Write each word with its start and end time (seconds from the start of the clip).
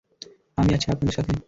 আমি 0.57 0.71
আছি 0.73 0.87
আপনাদের 0.91 1.15
সাথে। 1.17 1.31